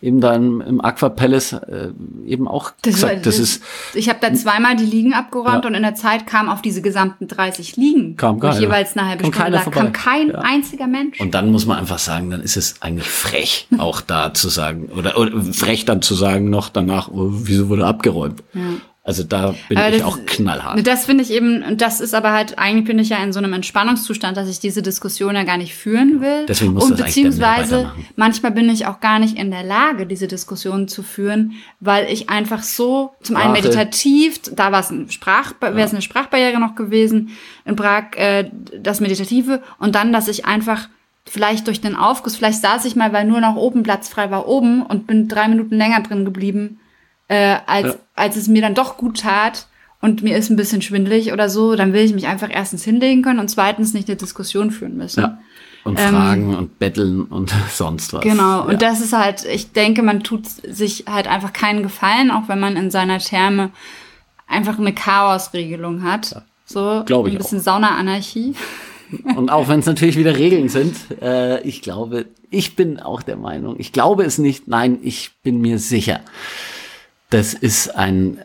eben 0.00 0.20
da 0.20 0.34
im, 0.34 0.80
Aqua 0.80 1.08
Palace 1.08 1.52
äh, 1.54 1.88
eben 2.26 2.46
auch 2.48 2.72
gesagt. 2.82 3.26
Das 3.26 3.38
ist 3.38 3.62
ich 3.94 4.08
habe 4.08 4.18
da 4.20 4.32
zweimal 4.34 4.76
die 4.76 4.84
Liegen 4.84 5.14
abgeräumt 5.14 5.64
Ja. 5.64 5.68
und 5.68 5.74
in 5.74 5.82
der 5.82 5.94
Zeit 5.94 6.26
kam 6.26 6.48
auf 6.48 6.62
diese 6.62 6.82
gesamten 6.82 7.28
30 7.28 7.76
Liegen, 7.76 8.16
Kam 8.16 8.40
keiner. 8.40 8.58
jeweils 8.60 8.96
eine 8.96 9.08
halbe 9.08 9.24
Kam 9.30 9.32
Stunde 9.32 9.58
vorbei. 9.60 9.80
kam 9.80 9.92
kein 9.92 10.28
Ja. 10.30 10.38
einziger 10.40 10.86
Mensch. 10.86 11.20
Und 11.20 11.34
dann 11.34 11.50
muss 11.50 11.66
man 11.66 11.78
einfach 11.78 11.98
sagen, 11.98 12.30
dann 12.30 12.42
ist 12.42 12.56
es 12.56 12.80
eigentlich 12.82 13.08
frech, 13.08 13.68
auch 13.78 14.00
da 14.00 14.34
zu 14.34 14.48
sagen, 14.48 14.90
oder, 14.96 15.16
oder 15.18 15.40
frech 15.52 15.84
dann 15.84 16.02
zu 16.02 16.14
sagen 16.14 16.50
noch 16.50 16.68
danach, 16.68 17.08
oh, 17.08 17.28
wieso 17.32 17.68
wurde 17.68 17.86
abgeräumt? 17.86 18.42
Also 19.04 19.24
da 19.24 19.52
bin 19.68 19.78
Aber 19.78 19.88
ich 19.88 19.96
das- 19.96 20.04
auch 20.04 20.18
knallhart. 20.26 20.86
Das 20.86 21.06
finde 21.06 21.24
ich 21.24 21.32
eben, 21.32 21.64
und 21.64 21.80
das 21.80 22.00
ist 22.00 22.14
aber 22.14 22.30
halt, 22.30 22.58
eigentlich 22.60 22.84
bin 22.86 23.00
ich 23.00 23.08
ja 23.08 23.16
in 23.16 23.32
so 23.32 23.40
einem 23.40 23.52
Entspannungszustand, 23.52 24.36
dass 24.36 24.48
ich 24.48 24.60
diese 24.60 24.80
Diskussion 24.80 25.34
ja 25.34 25.42
gar 25.42 25.56
nicht 25.56 25.74
führen 25.74 26.20
will. 26.20 26.46
Deswegen 26.46 26.74
musst 26.74 26.88
und 26.88 27.00
das 27.00 27.06
beziehungsweise 27.06 27.90
manchmal 28.14 28.52
bin 28.52 28.70
ich 28.70 28.86
auch 28.86 29.00
gar 29.00 29.18
nicht 29.18 29.36
in 29.36 29.50
der 29.50 29.64
Lage, 29.64 30.06
diese 30.06 30.28
Diskussion 30.28 30.86
zu 30.86 31.02
führen, 31.02 31.54
weil 31.80 32.06
ich 32.12 32.30
einfach 32.30 32.62
so, 32.62 33.10
zum 33.24 33.34
einen 33.34 33.56
Sprache. 33.56 33.62
meditativ, 33.68 34.40
da 34.54 34.70
war 34.70 34.78
es 34.80 34.90
ein 34.90 35.10
Sprach, 35.10 35.52
wäre 35.60 35.80
es 35.80 35.90
eine 35.92 36.02
Sprachbarriere 36.02 36.60
noch 36.60 36.76
gewesen, 36.76 37.30
in 37.64 37.74
Prag 37.74 38.14
äh, 38.14 38.50
das 38.78 39.00
Meditative, 39.00 39.62
und 39.80 39.96
dann, 39.96 40.12
dass 40.12 40.28
ich 40.28 40.44
einfach 40.46 40.88
vielleicht 41.26 41.66
durch 41.66 41.80
den 41.80 41.96
Aufguss, 41.96 42.36
vielleicht 42.36 42.60
saß 42.60 42.84
ich 42.84 42.94
mal, 42.94 43.12
weil 43.12 43.24
nur 43.24 43.40
noch 43.40 43.56
oben 43.56 43.82
Platz 43.82 44.08
frei 44.08 44.30
war, 44.30 44.46
oben 44.46 44.82
und 44.82 45.08
bin 45.08 45.26
drei 45.26 45.48
Minuten 45.48 45.76
länger 45.76 46.02
drin 46.02 46.24
geblieben, 46.24 46.78
äh, 47.32 47.56
als, 47.66 47.86
Ja. 47.86 47.94
als 48.14 48.36
es 48.36 48.48
mir 48.48 48.62
dann 48.62 48.74
doch 48.74 48.96
gut 48.96 49.20
tat 49.20 49.66
und 50.00 50.22
mir 50.22 50.36
ist 50.36 50.50
ein 50.50 50.56
bisschen 50.56 50.82
schwindelig 50.82 51.32
oder 51.32 51.48
so, 51.48 51.74
dann 51.76 51.92
will 51.92 52.02
ich 52.04 52.12
mich 52.14 52.26
einfach 52.26 52.48
erstens 52.52 52.84
hinlegen 52.84 53.22
können 53.22 53.38
und 53.40 53.48
zweitens 53.48 53.94
nicht 53.94 54.08
eine 54.08 54.16
Diskussion 54.16 54.70
führen 54.70 54.96
müssen. 54.96 55.20
ja. 55.20 55.38
Und 55.84 55.98
Ähm, 55.98 56.10
fragen 56.14 56.54
und 56.54 56.78
betteln 56.78 57.22
und 57.22 57.52
sonst 57.72 58.12
was. 58.12 58.20
Genau, 58.20 58.58
Ja. 58.58 58.60
und 58.60 58.82
das 58.82 59.00
ist 59.00 59.12
halt, 59.12 59.44
ich 59.44 59.72
denke, 59.72 60.02
man 60.04 60.22
tut 60.22 60.46
sich 60.46 61.06
halt 61.10 61.26
einfach 61.26 61.52
keinen 61.52 61.82
Gefallen, 61.82 62.30
auch 62.30 62.48
wenn 62.48 62.60
man 62.60 62.76
in 62.76 62.90
seiner 62.92 63.18
Therme 63.18 63.70
einfach 64.46 64.78
eine 64.78 64.92
Chaosregelung 64.92 66.04
hat. 66.04 66.42
So 66.66 67.02
Glaub 67.04 67.26
ich 67.26 67.32
ein 67.34 67.38
bisschen 67.38 67.60
Sauna-Anarchie. 67.60 68.54
Und 69.36 69.50
auch 69.50 69.68
wenn 69.68 69.80
es 69.80 69.86
natürlich 69.86 70.16
wieder 70.16 70.36
Regeln 70.38 70.68
sind, 70.68 70.96
äh, 71.20 71.60
ich 71.62 71.82
glaube, 71.82 72.26
ich 72.50 72.76
bin 72.76 73.00
auch 73.00 73.20
der 73.22 73.36
Meinung, 73.36 73.74
ich 73.78 73.92
glaube 73.92 74.22
es 74.24 74.38
nicht, 74.38 74.68
nein, 74.68 74.98
ich 75.02 75.32
bin 75.42 75.60
mir 75.60 75.78
sicher. 75.78 76.20
Das 77.32 77.54
ist 77.54 77.94
ein, 77.94 78.38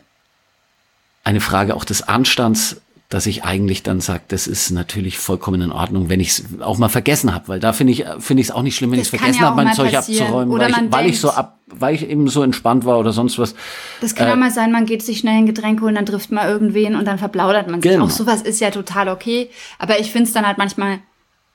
eine 1.24 1.40
Frage 1.40 1.76
auch 1.76 1.84
des 1.84 2.02
Anstands, 2.02 2.80
dass 3.08 3.24
ich 3.24 3.42
eigentlich 3.44 3.82
dann 3.82 4.00
sage, 4.00 4.22
das 4.28 4.46
ist 4.46 4.70
natürlich 4.70 5.18
vollkommen 5.18 5.62
in 5.62 5.72
Ordnung, 5.72 6.10
wenn 6.10 6.20
ich 6.20 6.30
es 6.30 6.44
auch 6.60 6.76
mal 6.76 6.90
vergessen 6.90 7.34
habe, 7.34 7.48
weil 7.48 7.60
da 7.60 7.72
finde 7.72 7.94
ich 7.94 8.04
finde 8.18 8.42
ich 8.42 8.48
es 8.48 8.54
auch 8.54 8.62
nicht 8.62 8.76
schlimm, 8.76 8.90
wenn 8.90 8.98
ich 8.98 9.06
es 9.06 9.08
vergessen 9.08 9.40
ja 9.40 9.46
habe, 9.46 9.56
mein 9.56 9.74
Zeug 9.74 9.94
abzuräumen, 9.94 10.58
weil 10.58 10.70
ich, 10.70 10.92
weil 10.92 11.06
ich 11.06 11.20
so 11.20 11.30
ab, 11.30 11.58
weil 11.66 11.94
ich 11.94 12.06
eben 12.06 12.28
so 12.28 12.42
entspannt 12.42 12.84
war 12.84 12.98
oder 12.98 13.12
sonst 13.12 13.38
was. 13.38 13.54
Das 14.02 14.14
kann 14.14 14.30
auch 14.30 14.36
mal 14.36 14.50
sein, 14.50 14.72
man 14.72 14.84
geht 14.84 15.02
sich 15.02 15.20
schnell 15.20 15.38
ein 15.38 15.46
Getränk 15.46 15.80
holen, 15.80 15.94
dann 15.94 16.04
trifft 16.04 16.32
man 16.32 16.46
irgendwen 16.46 16.96
und 16.96 17.06
dann 17.06 17.18
verplaudert 17.18 17.70
man 17.70 17.80
sich. 17.80 17.90
Genau. 17.90 18.04
Auch 18.04 18.10
sowas 18.10 18.42
ist 18.42 18.60
ja 18.60 18.70
total 18.70 19.08
okay. 19.08 19.48
Aber 19.78 19.98
ich 19.98 20.12
finde 20.12 20.28
es 20.28 20.34
dann 20.34 20.46
halt 20.46 20.58
manchmal, 20.58 20.98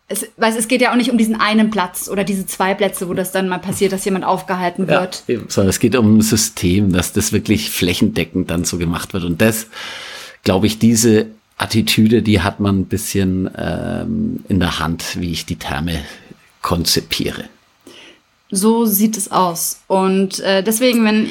es, 0.08 0.28
weil 0.38 0.56
es 0.56 0.68
geht 0.68 0.82
ja 0.82 0.92
auch 0.92 0.96
nicht 0.96 1.10
um 1.12 1.18
diesen 1.18 1.40
einen 1.40 1.70
Platz 1.70 2.10
oder 2.10 2.24
diese 2.24 2.46
zwei 2.46 2.74
Plätze, 2.74 3.08
wo 3.10 3.14
das 3.14 3.32
dann 3.32 3.48
mal 3.50 3.60
passiert, 3.60 3.92
dass 3.94 4.06
jemand 4.06 4.26
aufgehalten 4.26 4.88
Ja, 4.88 5.02
wird. 5.02 5.24
eben, 5.28 5.46
sondern 5.50 5.70
es 5.70 5.80
geht 5.80 5.96
um 5.96 6.18
ein 6.18 6.22
System, 6.22 6.92
dass 6.92 7.14
das 7.14 7.32
wirklich 7.32 7.70
flächendeckend 7.72 8.50
dann 8.52 8.66
so 8.66 8.78
gemacht 8.78 9.14
wird. 9.14 9.24
Und 9.24 9.42
das, 9.42 9.68
glaube 10.44 10.68
ich, 10.68 10.78
diese 10.78 11.28
Attitüde, 11.58 12.22
die 12.22 12.42
hat 12.42 12.60
man 12.60 12.80
ein 12.82 12.86
bisschen 12.86 13.50
ähm, 13.58 14.44
in 14.50 14.60
der 14.60 14.80
Hand, 14.80 15.20
wie 15.20 15.32
ich 15.32 15.46
die 15.46 15.56
Therme 15.56 16.00
konzipiere. 16.62 17.46
So 18.52 18.86
sieht 18.86 19.18
es 19.18 19.32
aus. 19.32 19.82
Und 19.88 20.40
äh, 20.42 20.64
deswegen, 20.64 21.06
wenn 21.06 21.30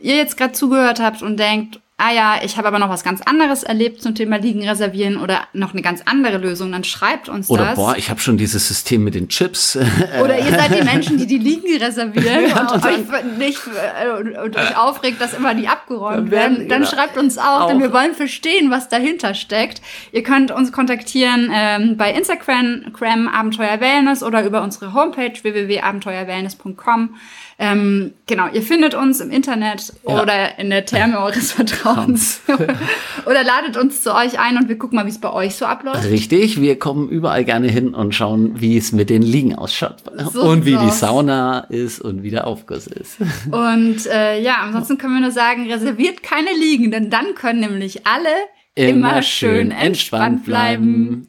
ihr 0.00 0.16
jetzt 0.16 0.36
gerade 0.36 0.52
zugehört 0.52 1.00
habt 1.00 1.22
und 1.22 1.38
denkt, 1.38 1.80
ah 1.98 2.12
ja, 2.12 2.36
ich 2.42 2.56
habe 2.56 2.68
aber 2.68 2.78
noch 2.78 2.88
was 2.88 3.02
ganz 3.02 3.20
anderes 3.22 3.64
erlebt 3.64 4.00
zum 4.02 4.14
Thema 4.14 4.36
Liegen 4.36 4.66
reservieren 4.66 5.16
oder 5.16 5.40
noch 5.52 5.72
eine 5.72 5.82
ganz 5.82 6.00
andere 6.04 6.38
Lösung, 6.38 6.70
dann 6.70 6.84
schreibt 6.84 7.28
uns 7.28 7.50
Oder 7.50 7.64
das. 7.66 7.74
boah, 7.74 7.96
ich 7.96 8.08
habe 8.08 8.20
schon 8.20 8.38
dieses 8.38 8.68
System 8.68 9.02
mit 9.02 9.14
den 9.16 9.28
Chips. 9.28 9.76
Oder 10.22 10.38
ihr 10.38 10.50
seid 10.50 10.78
die 10.78 10.84
Menschen, 10.84 11.18
die 11.18 11.26
die 11.26 11.38
Liegen 11.38 11.76
reservieren 11.82 12.48
Ja, 12.48 12.72
und, 12.72 12.84
euch 12.84 12.98
nicht 13.36 13.60
äh, 13.66 14.10
und, 14.16 14.38
und 14.38 14.56
euch 14.56 14.78
aufregt, 14.78 15.20
dass 15.20 15.34
immer 15.34 15.54
die 15.56 15.66
abgeräumt 15.66 16.18
Dann 16.18 16.30
werden-. 16.30 16.68
Dann 16.68 16.82
genau. 16.82 16.90
schreibt 16.90 17.18
uns 17.18 17.36
auch, 17.36 17.66
denn 17.66 17.78
Auch. 17.78 17.82
wir 17.82 17.92
wollen 17.92 18.14
verstehen, 18.14 18.70
was 18.70 18.88
dahinter 18.88 19.34
steckt. 19.34 19.82
Ihr 20.12 20.22
könnt 20.22 20.52
uns 20.52 20.70
kontaktieren 20.70 21.50
ähm, 21.52 21.96
bei 21.96 22.12
Instagram, 22.12 22.92
Cram 22.92 23.26
Abenteuer 23.26 23.80
Wellness 23.80 24.22
oder 24.22 24.44
über 24.44 24.62
unsere 24.62 24.94
Homepage 24.94 25.32
www.abenteuerwellness.com. 25.42 27.16
Ähm, 27.60 28.14
genau, 28.28 28.46
ihr 28.52 28.62
findet 28.62 28.94
uns 28.94 29.18
im 29.18 29.32
Internet 29.32 29.92
Ja. 30.06 30.22
oder 30.22 30.58
in 30.60 30.70
der 30.70 30.84
Therme 30.86 31.18
eures 31.18 31.50
Vertrauens. 31.52 31.87
Uns. 31.96 32.40
Oder 33.26 33.44
ladet 33.44 33.76
uns 33.76 34.02
zu 34.02 34.14
euch 34.14 34.38
ein 34.38 34.56
und 34.56 34.68
wir 34.68 34.78
gucken 34.78 34.96
mal, 34.96 35.06
wie 35.06 35.10
es 35.10 35.20
bei 35.20 35.32
euch 35.32 35.56
so 35.56 35.66
abläuft. 35.66 36.04
Richtig, 36.04 36.60
wir 36.60 36.78
kommen 36.78 37.08
überall 37.08 37.44
gerne 37.44 37.68
hin 37.68 37.94
und 37.94 38.14
schauen, 38.14 38.60
wie 38.60 38.76
es 38.76 38.92
mit 38.92 39.10
den 39.10 39.22
Liegen 39.22 39.54
ausschaut. 39.54 39.96
So 40.32 40.42
und 40.42 40.64
wie 40.64 40.72
die 40.72 40.78
sieht's 40.78 41.02
aus. 41.02 41.08
Sauna 41.08 41.60
ist 41.68 42.00
und 42.00 42.22
wie 42.22 42.30
der 42.30 42.46
Aufguss 42.46 42.86
ist. 42.86 43.18
Und 43.50 44.06
äh, 44.06 44.40
ja, 44.40 44.56
ansonsten 44.62 44.98
können 44.98 45.14
wir 45.14 45.20
nur 45.20 45.30
sagen, 45.30 45.70
reserviert 45.70 46.22
keine 46.22 46.50
Liegen, 46.58 46.90
denn 46.90 47.10
dann 47.10 47.34
können 47.34 47.60
nämlich 47.60 48.06
alle 48.06 48.28
immer, 48.74 49.22
schön 49.22 49.70
entspannt 49.70 50.44
bleiben. 50.44 51.28